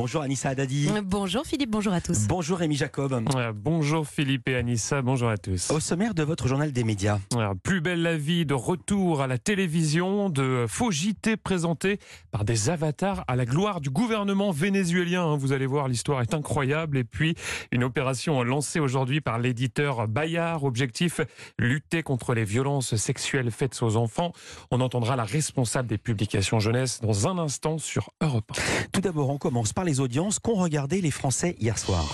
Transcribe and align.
Bonjour 0.00 0.22
Anissa 0.22 0.48
Haddadi. 0.48 0.88
Bonjour 1.04 1.44
Philippe, 1.44 1.68
bonjour 1.72 1.92
à 1.92 2.00
tous. 2.00 2.26
Bonjour 2.26 2.56
Rémi 2.56 2.74
Jacob. 2.74 3.22
Bonjour 3.54 4.06
Philippe 4.08 4.48
et 4.48 4.54
Anissa, 4.56 5.02
bonjour 5.02 5.28
à 5.28 5.36
tous. 5.36 5.70
Au 5.70 5.78
sommaire 5.78 6.14
de 6.14 6.22
votre 6.22 6.48
journal 6.48 6.72
des 6.72 6.84
médias. 6.84 7.18
Alors, 7.36 7.52
plus 7.54 7.82
belle 7.82 8.00
la 8.00 8.16
vie 8.16 8.46
de 8.46 8.54
retour 8.54 9.20
à 9.20 9.26
la 9.26 9.36
télévision, 9.36 10.30
de 10.30 10.64
faux 10.66 10.90
JT 10.90 11.36
présentés 11.36 11.98
par 12.30 12.46
des 12.46 12.70
avatars 12.70 13.24
à 13.28 13.36
la 13.36 13.44
gloire 13.44 13.82
du 13.82 13.90
gouvernement 13.90 14.52
vénézuélien. 14.52 15.22
hein. 15.22 15.36
Vous 15.36 15.52
allez 15.52 15.66
voir, 15.66 15.86
l'histoire 15.86 16.22
est 16.22 16.32
incroyable. 16.32 16.96
Et 16.96 17.04
puis, 17.04 17.34
une 17.70 17.84
opération 17.84 18.42
lancée 18.42 18.80
aujourd'hui 18.80 19.20
par 19.20 19.38
l'éditeur 19.38 20.08
Bayard. 20.08 20.64
Objectif, 20.64 21.20
lutter 21.58 22.02
contre 22.02 22.32
les 22.32 22.44
violences 22.44 22.96
sexuelles 22.96 23.50
faites 23.50 23.78
aux 23.82 23.96
enfants. 23.96 24.32
On 24.70 24.80
entendra 24.80 25.14
la 25.14 25.24
responsable 25.24 25.88
des 25.90 25.98
publications 25.98 26.58
jeunesse 26.58 27.02
dans 27.02 27.28
un 27.28 27.36
instant 27.36 27.76
sur 27.76 28.08
Europe 28.22 28.50
1. 28.56 28.86
Tout 28.94 29.02
d'abord, 29.02 29.28
on 29.28 29.36
commence 29.36 29.74
par 29.74 29.84
les 29.84 29.89
audiences 29.98 30.38
qu'ont 30.38 30.54
regardé 30.54 31.00
les 31.00 31.10
Français 31.10 31.56
hier 31.58 31.76
soir. 31.76 32.06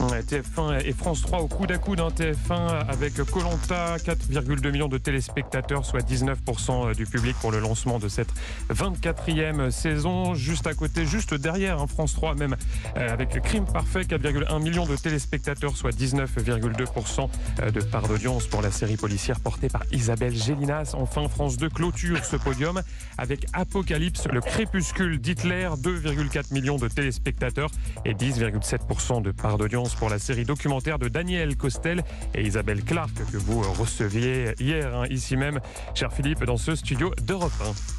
Ouais, 0.00 0.20
TF1 0.20 0.84
et 0.84 0.92
France 0.92 1.22
3 1.22 1.40
au 1.40 1.48
coude 1.48 1.72
à 1.72 1.78
coude. 1.78 2.00
Hein, 2.00 2.08
TF1 2.14 2.86
avec 2.88 3.14
Colanta, 3.24 3.96
4,2 3.96 4.70
millions 4.70 4.88
de 4.88 4.98
téléspectateurs, 4.98 5.86
soit 5.86 6.00
19% 6.00 6.94
du 6.94 7.06
public 7.06 7.34
pour 7.40 7.50
le 7.50 7.60
lancement 7.60 7.98
de 7.98 8.08
cette 8.08 8.28
24e 8.70 9.70
saison. 9.70 10.34
Juste 10.34 10.66
à 10.66 10.74
côté, 10.74 11.06
juste 11.06 11.32
derrière, 11.34 11.80
hein, 11.80 11.86
France 11.86 12.12
3 12.14 12.34
même 12.34 12.56
euh, 12.96 13.08
avec 13.10 13.40
Crime 13.42 13.64
Parfait, 13.64 14.02
4,1 14.02 14.62
millions 14.62 14.86
de 14.86 14.96
téléspectateurs, 14.96 15.76
soit 15.76 15.96
19,2% 15.96 17.28
de 17.72 17.80
part 17.80 18.06
d'audience 18.08 18.46
pour 18.46 18.60
la 18.60 18.70
série 18.70 18.96
policière 18.96 19.40
portée 19.40 19.68
par 19.68 19.84
Isabelle 19.92 20.34
Gélinas. 20.34 20.92
Enfin, 20.94 21.26
France 21.28 21.56
2 21.56 21.70
clôture 21.70 22.22
ce 22.24 22.36
podium 22.36 22.82
avec 23.16 23.46
Apocalypse, 23.54 24.26
le 24.30 24.40
crépuscule 24.40 25.18
d'Hitler, 25.18 25.70
2,4 25.78 26.52
millions 26.52 26.76
de 26.76 26.85
téléspectateurs 26.88 27.70
et 28.04 28.14
10,7% 28.14 29.22
de 29.22 29.30
part 29.30 29.58
d'audience 29.58 29.94
pour 29.94 30.08
la 30.08 30.18
série 30.18 30.44
documentaire 30.44 30.98
de 30.98 31.08
Daniel 31.08 31.56
Costel 31.56 32.02
et 32.34 32.42
Isabelle 32.42 32.82
Clark 32.82 33.12
que 33.32 33.36
vous 33.36 33.60
receviez 33.60 34.54
hier 34.58 34.94
hein, 34.94 35.06
ici 35.10 35.36
même, 35.36 35.60
cher 35.94 36.12
Philippe, 36.12 36.44
dans 36.44 36.56
ce 36.56 36.74
studio 36.74 37.10
d'Europe 37.22 37.52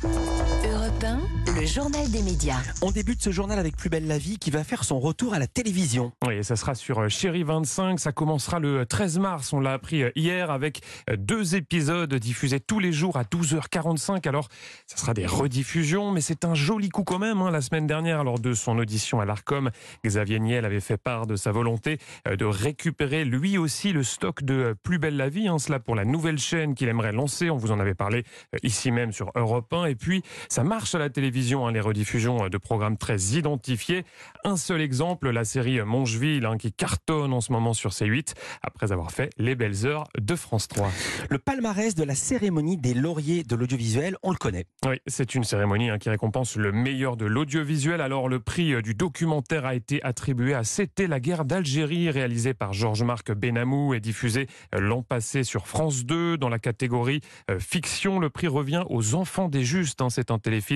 1. 0.03 0.69
Europe 0.69 0.86
1, 1.03 1.19
le 1.59 1.65
journal 1.65 2.09
des 2.09 2.21
médias. 2.21 2.57
On 2.81 2.91
débute 2.91 3.21
ce 3.21 3.29
journal 3.31 3.59
avec 3.59 3.75
Plus 3.77 3.89
belle 3.89 4.07
la 4.07 4.17
vie 4.17 4.37
qui 4.37 4.51
va 4.51 4.63
faire 4.63 4.83
son 4.83 4.99
retour 4.99 5.33
à 5.33 5.39
la 5.39 5.47
télévision. 5.47 6.11
Oui, 6.25 6.43
ça 6.43 6.55
sera 6.55 6.75
sur 6.75 6.99
euh, 6.99 7.09
Chéri 7.09 7.43
25. 7.43 7.99
Ça 7.99 8.11
commencera 8.11 8.59
le 8.59 8.85
13 8.85 9.19
mars. 9.19 9.53
On 9.53 9.59
l'a 9.59 9.73
appris 9.73 10.03
euh, 10.03 10.11
hier 10.15 10.49
avec 10.51 10.81
euh, 11.09 11.15
deux 11.17 11.55
épisodes 11.55 12.13
diffusés 12.15 12.59
tous 12.59 12.79
les 12.79 12.91
jours 12.91 13.17
à 13.17 13.23
12h45. 13.23 14.27
Alors, 14.27 14.49
ça 14.87 14.97
sera 14.97 15.13
des 15.13 15.25
rediffusions, 15.25 16.11
mais 16.11 16.21
c'est 16.21 16.45
un 16.45 16.53
joli 16.55 16.89
coup 16.89 17.03
quand 17.03 17.19
même. 17.19 17.41
hein. 17.41 17.51
La 17.51 17.61
semaine 17.61 17.87
dernière, 17.87 18.23
lors 18.23 18.39
de 18.39 18.53
son 18.53 18.77
audition 18.77 19.19
à 19.19 19.25
l'Arcom, 19.25 19.69
Xavier 20.05 20.39
Niel 20.39 20.65
avait 20.65 20.79
fait 20.79 20.97
part 20.97 21.27
de 21.27 21.35
sa 21.35 21.51
volonté 21.51 21.97
euh, 22.27 22.35
de 22.35 22.45
récupérer 22.45 23.25
lui 23.25 23.57
aussi 23.57 23.93
le 23.93 24.03
stock 24.03 24.43
de 24.43 24.53
euh, 24.53 24.73
Plus 24.83 24.99
belle 24.99 25.17
la 25.17 25.29
vie. 25.29 25.47
hein. 25.47 25.59
Cela 25.59 25.79
pour 25.79 25.95
la 25.95 26.05
nouvelle 26.05 26.37
chaîne 26.39 26.75
qu'il 26.75 26.87
aimerait 26.87 27.11
lancer. 27.11 27.49
On 27.49 27.57
vous 27.57 27.71
en 27.71 27.79
avait 27.79 27.95
parlé 27.95 28.23
euh, 28.55 28.59
ici 28.63 28.91
même 28.91 29.11
sur 29.11 29.31
Europe 29.35 29.71
1. 29.73 29.85
Et 29.85 29.95
puis, 29.95 30.23
ça 30.49 30.63
marche 30.63 30.86
à 30.95 30.99
la 30.99 31.09
télévision, 31.09 31.67
hein, 31.67 31.71
les 31.71 31.79
rediffusions 31.79 32.45
euh, 32.45 32.49
de 32.49 32.57
programmes 32.57 32.97
très 32.97 33.17
identifiés. 33.37 34.05
Un 34.43 34.57
seul 34.57 34.81
exemple, 34.81 35.29
la 35.29 35.43
série 35.45 35.81
Mongeville, 35.81 36.45
hein, 36.45 36.57
qui 36.57 36.71
cartonne 36.71 37.33
en 37.33 37.41
ce 37.41 37.51
moment 37.51 37.73
sur 37.73 37.91
C8, 37.91 38.33
après 38.61 38.91
avoir 38.91 39.11
fait 39.11 39.31
Les 39.37 39.55
Belles 39.55 39.85
Heures 39.85 40.05
de 40.19 40.35
France 40.35 40.67
3. 40.67 40.91
Le 41.29 41.39
palmarès 41.39 41.95
de 41.95 42.03
la 42.03 42.15
cérémonie 42.15 42.77
des 42.77 42.93
lauriers 42.93 43.43
de 43.43 43.55
l'audiovisuel, 43.55 44.17
on 44.23 44.31
le 44.31 44.37
connaît. 44.37 44.65
Oui, 44.85 44.97
c'est 45.07 45.33
une 45.35 45.43
cérémonie 45.43 45.89
hein, 45.89 45.97
qui 45.97 46.09
récompense 46.09 46.55
le 46.55 46.71
meilleur 46.71 47.17
de 47.17 47.25
l'audiovisuel. 47.25 48.01
Alors, 48.01 48.29
le 48.29 48.39
prix 48.39 48.73
euh, 48.73 48.81
du 48.81 48.93
documentaire 48.93 49.65
a 49.65 49.73
été 49.73 50.03
attribué 50.03 50.53
à 50.53 50.63
C'était 50.63 51.07
la 51.07 51.19
guerre 51.19 51.45
d'Algérie, 51.45 52.09
réalisé 52.09 52.53
par 52.53 52.73
Georges-Marc 52.73 53.31
Benamou 53.31 53.93
et 53.93 53.99
diffusé 53.99 54.47
euh, 54.75 54.79
l'an 54.79 55.01
passé 55.01 55.43
sur 55.43 55.67
France 55.67 56.05
2 56.05 56.37
dans 56.37 56.49
la 56.49 56.59
catégorie 56.59 57.21
fiction. 57.59 58.19
Le 58.19 58.29
prix 58.29 58.47
revient 58.47 58.83
aux 58.89 59.15
Enfants 59.15 59.49
des 59.49 59.63
Justes. 59.63 60.01
hein. 60.01 60.09
C'est 60.09 60.31
un 60.31 60.39
téléfilm 60.39 60.66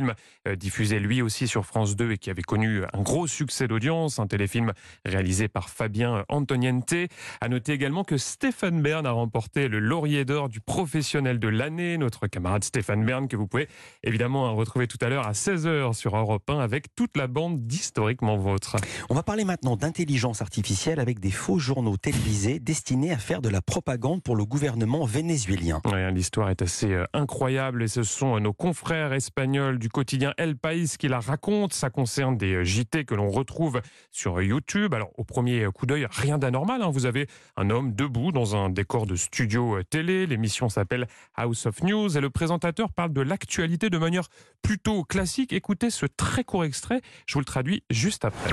euh, 0.48 0.56
diffusé 0.56 1.00
lui 1.00 1.22
aussi 1.22 1.48
sur 1.48 1.66
France 1.66 1.96
2 1.96 2.12
et 2.12 2.18
qui 2.18 2.30
avait 2.30 2.42
connu 2.42 2.84
un 2.94 3.02
gros 3.02 3.28
succès 3.28 3.68
d'audience. 3.68 4.20
Un 4.20 4.28
téléfilm 4.28 4.74
réalisé 5.06 5.48
par 5.48 5.70
Fabien 5.70 6.24
Antoniente. 6.30 6.94
À 7.42 7.50
noter 7.50 7.74
également 7.74 8.04
que 8.04 8.18
Stéphane 8.18 8.82
Bern 8.82 9.06
a 9.06 9.12
remporté 9.12 9.68
le 9.68 9.80
laurier 9.80 10.26
d'or 10.26 10.50
du 10.50 10.60
professionnel 10.62 11.40
de 11.40 11.48
l'année. 11.48 11.98
Notre 11.98 12.28
camarade 12.28 12.64
Stéphane 12.64 13.06
Bern 13.06 13.28
que 13.28 13.36
vous 13.36 13.48
pouvez 13.48 13.68
évidemment 14.04 14.56
retrouver 14.56 14.88
tout 14.88 14.98
à 15.02 15.10
l'heure 15.10 15.28
à 15.28 15.34
16h 15.34 15.94
sur 15.94 16.16
Europe 16.16 16.50
1 16.50 16.60
avec 16.60 16.94
toute 16.96 17.18
la 17.18 17.28
bande 17.28 17.66
d'Historiquement 17.68 18.38
Vôtre. 18.38 18.78
On 19.10 19.16
va 19.16 19.24
parler 19.24 19.44
maintenant 19.44 19.76
d'intelligence 19.76 20.42
artificielle 20.42 21.00
avec 21.00 21.20
des 21.20 21.32
faux 21.32 21.60
journaux 21.60 21.98
télévisés 21.98 22.60
destinés 22.60 23.12
à 23.12 23.18
faire 23.18 23.42
de 23.42 23.50
la 23.50 23.62
propagande 23.62 24.24
pour 24.24 24.36
le 24.36 24.46
gouvernement 24.46 25.06
vénézuélien. 25.06 25.82
Ouais, 25.86 26.04
hein, 26.04 26.12
L'histoire 26.12 26.50
est 26.50 26.62
assez 26.62 26.92
euh, 26.92 27.06
incroyable 27.14 27.84
et 27.84 27.88
ce 27.88 28.04
sont 28.04 28.36
euh, 28.36 28.40
nos 28.40 28.54
confrères 28.54 29.14
espagnols 29.14 29.80
du 29.82 29.90
quotidien 29.90 30.34
El 30.38 30.56
País 30.56 30.96
qui 30.98 31.10
la 31.10 31.20
racontent. 31.20 31.76
Ça 31.76 31.90
concerne 31.90 32.38
des 32.38 32.54
euh, 32.54 32.64
JT 32.64 33.04
que 33.04 33.16
l'on 33.16 33.30
retrouve 33.30 33.82
sur 34.12 34.42
YouTube. 34.42 34.94
Alors 34.94 35.12
au 35.18 35.26
premier 35.26 35.68
coup 35.74 35.86
d'œil, 35.86 36.08
rien 36.10 36.38
d'anormal. 36.38 36.82
hein. 36.82 36.90
Vous 36.92 37.06
avez 37.06 37.28
un 37.58 37.70
homme 37.70 37.94
debout 37.94 38.32
dans 38.32 38.56
un 38.56 38.70
décor 38.70 39.06
de 39.06 39.16
studio 39.16 39.78
euh, 39.78 39.84
télé. 39.84 40.28
L'émission 40.28 40.70
s'appelle 40.70 41.08
House 41.36 41.66
of 41.66 41.82
News 41.84 42.16
et 42.16 42.22
le 42.22 42.30
présentateur 42.30 42.94
parle 42.94 43.12
de 43.12 43.22
l'actualité 43.22 43.90
de 43.90 43.98
manière 43.98 44.28
plutôt 44.62 45.04
classique. 45.04 45.52
Écoutez 45.52 45.90
ce 45.90 46.06
très 46.06 46.44
court 46.44 46.64
extrait. 46.64 47.02
Je 47.26 47.34
vous 47.34 47.40
le 47.40 47.46
traduis 47.46 47.84
juste 47.90 48.24
après. 48.24 48.52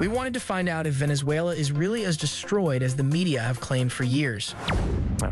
We 0.00 0.08
wanted 0.08 0.32
to 0.34 0.40
find 0.40 0.68
Venezuela 0.90 1.54
is 1.54 1.70
really 1.70 2.04
as 2.04 2.16
destroyed 2.16 2.82
as 2.82 2.96
the 2.96 3.04
media 3.04 3.40
have 3.40 3.60
claimed 3.60 3.92
for 3.92 4.04
years. 4.04 4.56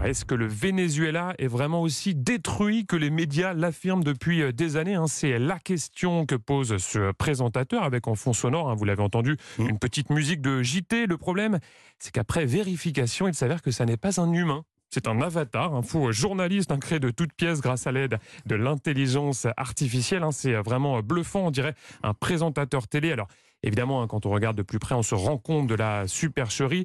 Est-ce 0.05 0.25
que 0.25 0.35
le 0.35 0.47
Venezuela 0.47 1.35
est 1.39 1.47
vraiment 1.47 1.83
aussi 1.83 2.15
détruit 2.15 2.87
que 2.87 2.97
les 2.97 3.11
médias 3.11 3.53
l'affirment 3.53 4.03
depuis 4.05 4.43
euh, 4.43 4.53
des 4.53 4.77
années 4.77 4.95
hein? 4.95 5.07
C'est 5.07 5.39
la 5.39 5.59
question 5.59 6.25
que 6.27 6.35
pose 6.35 6.77
ce 6.79 7.13
présentateur 7.13 7.83
avec 7.83 8.09
en 8.09 8.15
fond 8.15 8.33
sonore, 8.33 8.71
hein, 8.71 8.75
vous 8.75 8.85
l'avez 8.85 9.03
entendu, 9.03 9.37
Mmh. 9.59 9.69
une 9.69 9.79
petite 9.79 10.11
musique 10.11 10.41
de 10.41 10.63
JT. 10.63 11.07
Le 11.07 11.17
problème, 11.19 11.59
c'est 11.99 12.13
qu'après 12.13 12.47
vérification, 12.47 13.29
il 13.29 13.35
s'avère 13.35 13.61
que 13.63 13.71
ça 13.71 13.85
n'est 13.85 13.97
pas 13.97 14.21
un 14.21 14.33
humain. 14.33 14.63
C'est 14.91 15.09
un 15.09 15.21
avatar, 15.21 15.75
un 15.75 15.83
faux 15.83 16.13
journaliste, 16.13 16.71
un 16.71 16.79
créé 16.79 16.99
de 17.01 17.11
toutes 17.11 17.33
pièces 17.33 17.61
grâce 17.61 17.87
à 17.87 17.93
l'aide 17.93 18.19
de 18.47 18.55
l'intelligence 18.57 19.47
artificielle. 19.57 20.23
hein. 20.23 20.33
C'est 20.33 20.53
vraiment 20.55 21.01
bluffant, 21.01 21.47
on 21.47 21.51
dirait 21.51 21.75
un 22.03 22.13
présentateur 22.15 22.89
télé. 22.89 23.11
Alors 23.13 23.29
évidemment, 23.63 24.03
hein, 24.03 24.07
quand 24.07 24.27
on 24.27 24.31
regarde 24.31 24.57
de 24.57 24.63
plus 24.63 24.79
près, 24.79 24.95
on 24.95 25.03
se 25.03 25.15
rend 25.15 25.39
compte 25.39 25.67
de 25.67 25.75
la 25.75 26.07
supercherie. 26.09 26.85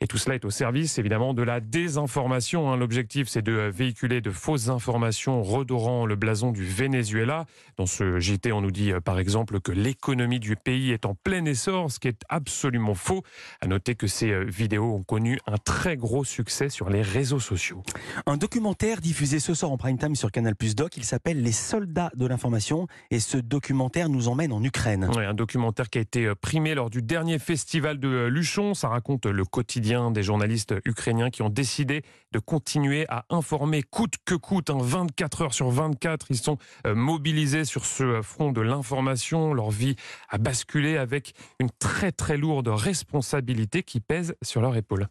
Et 0.00 0.06
tout 0.06 0.18
cela 0.18 0.34
est 0.34 0.44
au 0.44 0.50
service, 0.50 0.98
évidemment, 0.98 1.34
de 1.34 1.42
la 1.42 1.60
désinformation. 1.60 2.70
hein. 2.70 2.76
L'objectif, 2.76 3.28
c'est 3.28 3.42
de 3.42 3.52
véhiculer 3.52 4.20
de 4.20 4.30
fausses 4.30 4.68
informations 4.68 5.42
redorant 5.42 6.06
le 6.06 6.16
blason 6.16 6.52
du 6.52 6.64
Venezuela. 6.64 7.46
Dans 7.76 7.86
ce 7.86 8.18
JT, 8.18 8.52
on 8.52 8.60
nous 8.60 8.70
dit, 8.70 8.92
euh, 8.92 9.00
par 9.00 9.18
exemple, 9.18 9.60
que 9.60 9.72
l'économie 9.72 10.40
du 10.40 10.56
pays 10.56 10.92
est 10.92 11.06
en 11.06 11.14
plein 11.14 11.44
essor, 11.44 11.90
ce 11.90 11.98
qui 11.98 12.08
est 12.08 12.22
absolument 12.28 12.94
faux. 12.94 13.22
À 13.60 13.66
noter 13.66 13.94
que 13.94 14.06
ces 14.06 14.30
euh, 14.30 14.44
vidéos 14.44 14.94
ont 14.94 15.02
connu 15.02 15.38
un 15.46 15.56
très 15.56 15.96
gros 15.96 16.24
succès 16.24 16.68
sur 16.68 16.90
les 16.90 17.02
réseaux 17.02 17.40
sociaux. 17.40 17.82
Un 18.26 18.36
documentaire 18.36 19.00
diffusé 19.00 19.38
ce 19.40 19.54
soir 19.54 19.72
en 19.72 19.76
prime 19.78 19.98
time 19.98 20.14
sur 20.14 20.30
Canal 20.30 20.54
Plus 20.56 20.74
Doc, 20.74 20.96
il 20.96 21.04
s'appelle 21.04 21.42
Les 21.42 21.52
soldats 21.52 22.10
de 22.14 22.26
l'information 22.26 22.86
et 23.10 23.20
ce 23.20 23.38
documentaire 23.38 24.08
nous 24.08 24.28
emmène 24.28 24.52
en 24.52 24.62
Ukraine. 24.62 25.08
Ouais, 25.16 25.24
un 25.24 25.34
documentaire 25.34 25.88
qui 25.90 25.98
a 25.98 26.00
été 26.00 26.17
euh, 26.26 26.34
primé 26.34 26.74
lors 26.74 26.90
du 26.90 27.02
dernier 27.02 27.38
festival 27.38 27.98
de 27.98 28.08
euh, 28.08 28.28
Luchon. 28.28 28.74
Ça 28.74 28.88
raconte 28.88 29.26
le 29.26 29.44
quotidien 29.44 30.10
des 30.10 30.22
journalistes 30.22 30.74
ukrainiens 30.84 31.30
qui 31.30 31.42
ont 31.42 31.50
décidé 31.50 32.02
de 32.32 32.38
continuer 32.38 33.06
à 33.08 33.24
informer 33.30 33.82
coûte 33.82 34.14
que 34.24 34.34
coûte, 34.34 34.70
hein, 34.70 34.78
24 34.80 35.42
heures 35.42 35.54
sur 35.54 35.70
24. 35.70 36.26
Ils 36.30 36.36
sont 36.36 36.58
euh, 36.86 36.94
mobilisés 36.94 37.64
sur 37.64 37.84
ce 37.84 38.04
euh, 38.04 38.22
front 38.22 38.52
de 38.52 38.60
l'information. 38.60 39.54
Leur 39.54 39.70
vie 39.70 39.96
a 40.28 40.38
basculé 40.38 40.96
avec 40.96 41.34
une 41.60 41.70
très 41.78 42.12
très 42.12 42.36
lourde 42.36 42.68
responsabilité 42.68 43.82
qui 43.82 44.00
pèse 44.00 44.34
sur 44.42 44.60
leur 44.60 44.76
épaule. 44.76 45.08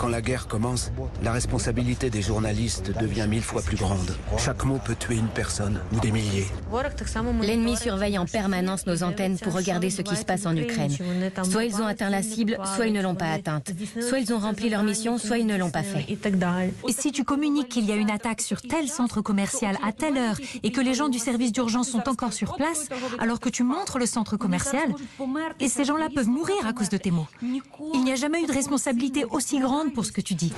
Quand 0.00 0.08
la 0.08 0.22
guerre 0.22 0.48
commence, 0.48 0.92
la 1.22 1.30
responsabilité 1.30 2.08
des 2.08 2.22
journalistes 2.22 2.90
devient 2.98 3.26
mille 3.28 3.42
fois 3.42 3.60
plus 3.60 3.76
grande. 3.76 4.16
Chaque 4.38 4.64
mot 4.64 4.78
peut 4.82 4.96
tuer 4.98 5.16
une 5.16 5.28
personne 5.28 5.78
ou 5.92 6.00
des 6.00 6.10
milliers. 6.10 6.46
L'ennemi 7.42 7.76
surveille 7.76 8.16
en 8.16 8.24
permanence 8.24 8.86
nos 8.86 9.02
antennes 9.02 9.36
pour 9.38 9.52
regarder 9.52 9.90
ce 9.90 10.00
qui 10.00 10.16
se 10.16 10.24
passe 10.24 10.46
en 10.46 10.56
Ukraine. 10.56 10.96
Soit 11.42 11.66
ils 11.66 11.82
ont 11.82 11.86
atteint 11.86 12.08
la 12.08 12.22
cible, 12.22 12.56
soit 12.74 12.86
ils 12.86 12.94
ne 12.94 13.02
l'ont 13.02 13.14
pas 13.14 13.30
atteinte. 13.30 13.72
Soit 14.00 14.20
ils 14.20 14.32
ont 14.32 14.38
rempli 14.38 14.70
leur 14.70 14.84
mission, 14.84 15.18
soit 15.18 15.36
ils 15.36 15.44
ne 15.44 15.58
l'ont 15.58 15.70
pas 15.70 15.82
fait. 15.82 16.06
Et 16.08 16.92
si 16.92 17.12
tu 17.12 17.24
communiques 17.24 17.68
qu'il 17.68 17.84
y 17.84 17.92
a 17.92 17.96
une 17.96 18.10
attaque 18.10 18.40
sur 18.40 18.62
tel 18.62 18.88
centre 18.88 19.20
commercial 19.20 19.76
à 19.86 19.92
telle 19.92 20.16
heure 20.16 20.38
et 20.62 20.72
que 20.72 20.80
les 20.80 20.94
gens 20.94 21.10
du 21.10 21.18
service 21.18 21.52
d'urgence 21.52 21.90
sont 21.90 22.08
encore 22.08 22.32
sur 22.32 22.56
place, 22.56 22.88
alors 23.18 23.38
que 23.38 23.50
tu 23.50 23.64
montres 23.64 23.98
le 23.98 24.06
centre 24.06 24.38
commercial, 24.38 24.94
et 25.60 25.68
ces 25.68 25.84
gens-là 25.84 26.08
peuvent 26.14 26.28
mourir 26.28 26.66
à 26.66 26.72
cause 26.72 26.88
de 26.88 26.96
tes 26.96 27.10
mots. 27.10 27.28
Il 27.42 28.02
n'y 28.02 28.12
a 28.12 28.16
jamais 28.16 28.42
eu 28.42 28.46
de 28.46 28.52
responsabilité 28.52 29.26
aussi 29.26 29.58
grande 29.58 29.89
pour 29.90 30.04
ce 30.04 30.12
que 30.12 30.20
tu 30.20 30.34
dis. 30.34 30.52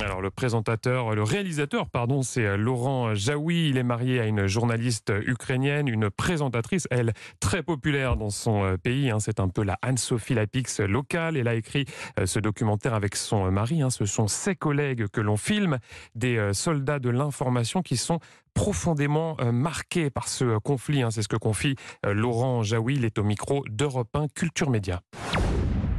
Alors 0.00 0.20
le 0.20 0.30
présentateur, 0.30 1.14
le 1.14 1.22
réalisateur, 1.22 1.88
pardon, 1.88 2.22
c'est 2.22 2.46
euh, 2.46 2.56
Laurent 2.56 3.14
Jaoui. 3.14 3.68
Il 3.68 3.76
est 3.76 3.82
marié 3.82 4.20
à 4.20 4.26
une 4.26 4.46
journaliste 4.46 5.12
ukrainienne, 5.26 5.88
une 5.88 6.08
présentatrice, 6.08 6.86
elle 6.90 7.12
très 7.40 7.62
populaire 7.62 8.16
dans 8.16 8.30
son 8.30 8.64
euh, 8.64 8.76
pays. 8.76 9.10
Hein. 9.10 9.18
C'est 9.20 9.40
un 9.40 9.48
peu 9.48 9.62
la 9.62 9.78
Anne-Sophie 9.82 10.34
Lapix 10.34 10.80
locale. 10.80 11.36
Elle 11.36 11.48
a 11.48 11.54
écrit 11.54 11.84
euh, 12.18 12.26
ce 12.26 12.38
documentaire 12.38 12.94
avec 12.94 13.16
son 13.16 13.50
mari. 13.50 13.82
Hein. 13.82 13.90
Ce 13.90 14.06
sont 14.06 14.28
ses 14.28 14.54
collègues 14.54 15.08
que 15.08 15.20
l'on 15.20 15.36
filme, 15.36 15.78
des 16.14 16.50
soldats 16.52 16.98
de 16.98 17.10
l'information 17.10 17.82
qui 17.82 17.96
sont 17.96 18.20
profondément 18.54 19.36
marqués 19.52 20.10
par 20.10 20.28
ce 20.28 20.58
conflit. 20.58 21.02
Hein. 21.02 21.10
C'est 21.10 21.22
ce 21.22 21.28
que 21.28 21.36
confie 21.36 21.76
Laurent 22.04 22.62
Jaoui. 22.62 22.94
Il 22.94 23.04
est 23.04 23.18
au 23.18 23.24
micro 23.24 23.64
d'Europe 23.68 24.14
1 24.14 24.28
Culture 24.28 24.70
Média. 24.70 25.02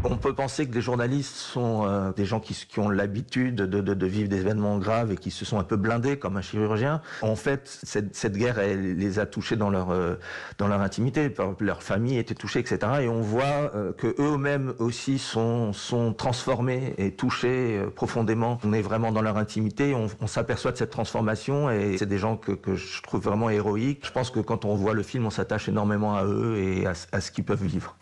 On 0.06 0.18
peut 0.18 0.34
penser 0.34 0.68
que 0.68 0.76
les 0.76 0.82
journalistes 0.82 1.36
sont 1.36 1.86
euh, 1.86 2.12
des 2.12 2.26
gens 2.26 2.42
qui, 2.42 2.80
ont 2.80 2.90
l'habitude 2.90 3.56
de, 3.56 4.06
vivre 4.06 4.28
des 4.28 4.42
événements 4.42 4.78
graves 4.78 5.14
et 5.14 5.16
qui 5.16 5.32
se 5.32 5.46
sont 5.46 5.60
un 5.60 5.64
peu 5.64 5.78
blindés 5.78 6.18
comme 6.18 6.36
un 6.36 6.42
chirurgien. 6.42 7.02
En 7.22 7.38
fait, 7.38 7.80
cette, 7.84 8.38
guerre, 8.38 8.60
elle 8.60 8.98
les 8.98 9.20
a 9.20 9.26
touchés 9.26 9.56
dans 9.56 9.70
leur, 9.70 9.92
euh, 9.92 10.16
dans 10.58 10.68
leur 10.68 10.82
intimité. 10.82 11.34
Leur 11.60 11.84
famille 11.84 12.18
était 12.18 12.36
touchée, 12.36 12.60
etc. 12.60 12.80
Et 13.02 13.08
on 13.08 13.22
voit 13.22 13.72
euh, 13.76 13.94
que 13.94 14.14
eux-mêmes 14.20 14.74
aussi 14.80 15.20
sont, 15.20 15.72
sont 15.72 16.14
transformés 16.14 16.96
et 16.98 17.12
touchés 17.12 17.82
profondément. 17.96 18.60
On 18.66 18.74
est 18.74 18.82
vraiment 18.82 19.14
dans 19.14 19.22
leur 19.22 19.38
intimité. 19.38 19.96
On, 19.96 20.28
s'aperçoit 20.28 20.72
de 20.72 20.78
cette 20.78 20.90
transformation 20.90 21.70
et 21.70 21.98
c'est 21.98 22.08
des 22.08 22.18
gens 22.18 22.36
que, 22.38 22.76
je 22.76 23.02
trouve 23.04 23.22
vraiment 23.22 23.50
héroïques. 23.50 24.06
Je 24.06 24.12
pense 24.12 24.32
que 24.32 24.40
quand 24.40 24.66
on 24.66 24.76
voit 24.76 24.94
le 24.94 25.04
film, 25.04 25.26
on 25.26 25.30
s'attache 25.30 25.70
énormément 25.70 26.16
à 26.16 26.26
eux 26.26 26.58
et 26.58 26.86
à, 26.88 26.94
à 27.12 27.22
ce 27.22 27.32
qu'ils 27.32 27.46
peuvent 27.46 27.64
vivre. 27.64 27.96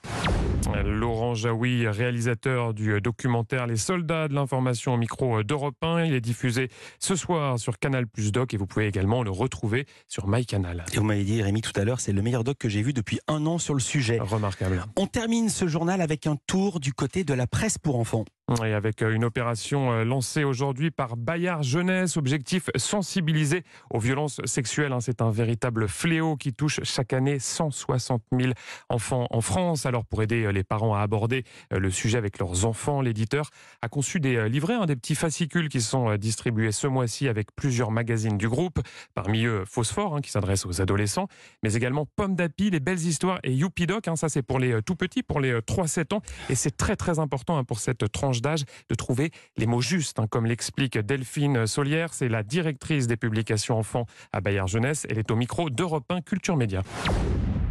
Laurent 0.83 1.33
Jaoui, 1.33 1.87
réalisateur 1.87 2.73
du 2.73 2.99
documentaire 3.01 3.67
Les 3.67 3.77
soldats 3.77 4.27
de 4.27 4.33
l'information 4.33 4.93
au 4.93 4.97
micro 4.97 5.43
d'Europe 5.43 5.75
1. 5.81 6.05
Il 6.05 6.13
est 6.13 6.21
diffusé 6.21 6.69
ce 6.99 7.15
soir 7.15 7.59
sur 7.59 7.79
Canal 7.79 8.07
Plus 8.07 8.31
Doc 8.31 8.53
et 8.53 8.57
vous 8.57 8.67
pouvez 8.67 8.87
également 8.87 9.23
le 9.23 9.31
retrouver 9.31 9.85
sur 10.07 10.27
MyCanal. 10.27 10.85
Et 10.93 10.97
vous 10.97 11.03
m'avez 11.03 11.23
dit, 11.23 11.41
Rémi, 11.41 11.61
tout 11.61 11.77
à 11.79 11.83
l'heure, 11.83 11.99
c'est 11.99 12.13
le 12.13 12.21
meilleur 12.21 12.43
doc 12.43 12.57
que 12.57 12.69
j'ai 12.69 12.81
vu 12.81 12.93
depuis 12.93 13.19
un 13.27 13.45
an 13.45 13.57
sur 13.57 13.73
le 13.73 13.79
sujet. 13.79 14.19
Remarquable. 14.19 14.83
On 14.97 15.07
termine 15.07 15.49
ce 15.49 15.67
journal 15.67 16.01
avec 16.01 16.27
un 16.27 16.37
tour 16.47 16.79
du 16.79 16.93
côté 16.93 17.23
de 17.23 17.33
la 17.33 17.47
presse 17.47 17.77
pour 17.77 17.97
enfants. 17.97 18.25
Et 18.65 18.73
avec 18.73 19.01
euh, 19.01 19.13
une 19.13 19.23
opération 19.23 19.91
euh, 19.91 20.03
lancée 20.03 20.43
aujourd'hui 20.43 20.91
par 20.91 21.15
Bayard 21.15 21.63
Jeunesse, 21.63 22.17
objectif 22.17 22.69
sensibiliser 22.75 23.63
aux 23.89 23.99
violences 23.99 24.41
sexuelles. 24.43 24.91
Hein. 24.91 24.99
C'est 24.99 25.21
un 25.21 25.31
véritable 25.31 25.87
fléau 25.87 26.35
qui 26.35 26.53
touche 26.53 26.81
chaque 26.83 27.13
année 27.13 27.39
160 27.39 28.21
000 28.37 28.51
enfants 28.89 29.27
en 29.29 29.39
France. 29.39 29.85
Alors 29.85 30.05
pour 30.05 30.21
aider 30.21 30.43
euh, 30.43 30.50
les 30.51 30.63
parents 30.63 30.95
à 30.95 31.01
aborder 31.01 31.43
le 31.71 31.89
sujet 31.89 32.17
avec 32.17 32.39
leurs 32.39 32.65
enfants, 32.65 33.01
l'éditeur 33.01 33.49
a 33.81 33.89
conçu 33.89 34.19
des 34.19 34.49
livrets, 34.49 34.75
hein, 34.75 34.85
des 34.85 34.95
petits 34.95 35.15
fascicules 35.15 35.69
qui 35.69 35.81
sont 35.81 36.15
distribués 36.15 36.71
ce 36.71 36.87
mois-ci 36.87 37.27
avec 37.27 37.55
plusieurs 37.55 37.91
magazines 37.91 38.37
du 38.37 38.47
groupe. 38.47 38.79
Parmi 39.13 39.45
eux, 39.45 39.63
Phosphore, 39.65 40.15
hein, 40.15 40.21
qui 40.21 40.31
s'adresse 40.31 40.65
aux 40.65 40.81
adolescents, 40.81 41.27
mais 41.63 41.73
également 41.73 42.05
Pomme 42.15 42.35
d'Api, 42.35 42.69
les 42.69 42.79
belles 42.79 42.99
histoires 42.99 43.39
et 43.43 43.53
Youpidoc. 43.53 44.07
ça 44.15 44.29
c'est 44.29 44.41
pour 44.41 44.59
les 44.59 44.81
tout 44.81 44.95
petits, 44.95 45.23
pour 45.23 45.39
les 45.39 45.59
3-7 45.59 46.15
ans. 46.15 46.21
Et 46.49 46.55
c'est 46.55 46.75
très 46.75 46.95
très 46.95 47.19
important 47.19 47.63
pour 47.63 47.79
cette 47.79 48.11
tranche 48.11 48.41
d'âge 48.41 48.63
de 48.89 48.95
trouver 48.95 49.31
les 49.57 49.65
mots 49.65 49.81
justes, 49.81 50.19
hein, 50.19 50.27
comme 50.29 50.45
l'explique 50.45 50.97
Delphine 50.97 51.67
Solière, 51.67 52.13
c'est 52.13 52.29
la 52.29 52.43
directrice 52.43 53.07
des 53.07 53.17
publications 53.17 53.77
enfants 53.77 54.05
à 54.31 54.41
Bayard 54.41 54.67
Jeunesse. 54.67 55.05
Elle 55.09 55.19
est 55.19 55.31
au 55.31 55.35
micro 55.35 55.69
d'Europe 55.69 56.05
1 56.09 56.21
Culture 56.21 56.57
Média. 56.57 56.83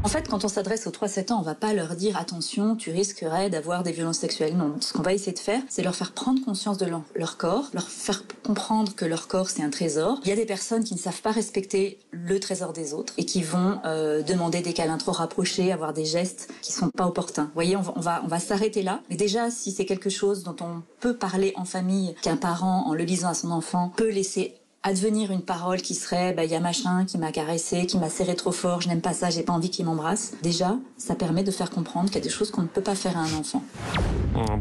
En 0.02 0.08
fait, 0.08 0.28
quand 0.28 0.44
on 0.44 0.48
s'adresse 0.48 0.86
aux 0.86 0.90
3-7 0.90 1.30
ans, 1.32 1.40
on 1.40 1.42
va 1.42 1.54
pas 1.54 1.74
leur 1.74 1.94
dire 1.94 2.16
attention, 2.16 2.74
tu 2.74 2.90
risquerais 2.90 3.50
d'avoir 3.50 3.82
des 3.82 3.92
violences 3.92 4.18
sexuelles. 4.18 4.56
Non, 4.56 4.76
ce 4.80 4.94
qu'on 4.94 5.02
va 5.02 5.12
essayer 5.12 5.32
de 5.32 5.38
faire, 5.38 5.60
c'est 5.68 5.82
leur 5.82 5.94
faire 5.94 6.12
prendre 6.12 6.42
conscience 6.42 6.78
de 6.78 6.86
leur, 6.86 7.36
corps, 7.36 7.68
leur 7.74 7.86
faire 7.86 8.24
comprendre 8.42 8.94
que 8.94 9.04
leur 9.04 9.28
corps 9.28 9.50
c'est 9.50 9.62
un 9.62 9.68
trésor. 9.68 10.18
Il 10.24 10.30
y 10.30 10.32
a 10.32 10.36
des 10.36 10.46
personnes 10.46 10.84
qui 10.84 10.94
ne 10.94 10.98
savent 10.98 11.20
pas 11.20 11.32
respecter 11.32 11.98
le 12.12 12.40
trésor 12.40 12.72
des 12.72 12.94
autres 12.94 13.12
et 13.18 13.26
qui 13.26 13.42
vont 13.42 13.78
euh, 13.84 14.22
demander 14.22 14.62
des 14.62 14.72
câlins 14.72 14.96
trop 14.96 15.12
rapprochés, 15.12 15.70
avoir 15.70 15.92
des 15.92 16.06
gestes 16.06 16.50
qui 16.62 16.72
sont 16.72 16.88
pas 16.88 17.06
opportuns. 17.06 17.44
Vous 17.44 17.54
voyez, 17.54 17.76
on 17.76 17.82
va, 17.82 17.92
on 17.96 18.00
va, 18.00 18.22
on 18.24 18.28
va 18.28 18.38
s'arrêter 18.38 18.82
là. 18.82 19.00
Mais 19.10 19.16
déjà, 19.16 19.50
si 19.50 19.70
c'est 19.70 19.84
quelque 19.84 20.10
chose 20.10 20.44
dont 20.44 20.56
on 20.62 20.82
peut 21.00 21.16
parler 21.16 21.52
en 21.56 21.66
famille, 21.66 22.14
qu'un 22.22 22.36
parent, 22.36 22.86
en 22.86 22.94
le 22.94 23.04
lisant 23.04 23.28
à 23.28 23.34
son 23.34 23.50
enfant, 23.50 23.92
peut 23.94 24.10
laisser 24.10 24.54
advenir 24.82 25.30
une 25.30 25.42
parole 25.42 25.82
qui 25.82 25.94
serait 25.94 26.32
bah, 26.32 26.44
il 26.44 26.50
y 26.50 26.54
a 26.54 26.60
machin 26.60 27.04
qui 27.04 27.18
m'a 27.18 27.32
caressé, 27.32 27.86
qui 27.86 27.98
m'a 27.98 28.08
serré 28.08 28.34
trop 28.34 28.52
fort, 28.52 28.80
je 28.80 28.88
n'aime 28.88 29.00
pas 29.00 29.12
ça, 29.12 29.30
j'ai 29.30 29.42
pas 29.42 29.52
envie 29.52 29.70
qu'il 29.70 29.84
m'embrasse. 29.84 30.34
Déjà, 30.42 30.76
ça 30.96 31.14
permet 31.14 31.42
de 31.42 31.50
faire 31.50 31.70
comprendre 31.70 32.08
qu'il 32.08 32.16
y 32.16 32.20
a 32.20 32.24
des 32.24 32.30
choses 32.30 32.50
qu'on 32.50 32.62
ne 32.62 32.66
peut 32.66 32.82
pas 32.82 32.94
faire 32.94 33.16
à 33.16 33.20
un 33.20 33.34
enfant. 33.34 33.62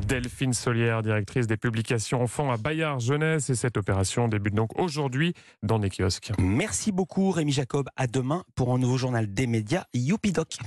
Delphine 0.07 0.53
Solière, 0.53 1.01
directrice 1.03 1.47
des 1.47 1.57
publications 1.57 2.21
enfants 2.21 2.51
à 2.51 2.57
Bayard 2.57 2.99
Jeunesse 2.99 3.49
et 3.49 3.55
cette 3.55 3.77
opération 3.77 4.27
débute 4.27 4.55
donc 4.55 4.77
aujourd'hui 4.77 5.33
dans 5.63 5.79
des 5.79 5.89
kiosques. 5.89 6.31
Merci 6.37 6.91
beaucoup 6.91 7.31
Rémi 7.31 7.51
Jacob, 7.51 7.87
à 7.95 8.07
demain 8.07 8.43
pour 8.55 8.73
un 8.73 8.77
nouveau 8.77 8.97
journal 8.97 9.31
des 9.33 9.47
médias 9.47 9.85
Youpidoc. 9.93 10.57